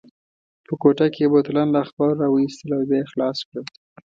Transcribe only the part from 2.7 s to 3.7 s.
او بیا یې خلاص کړل.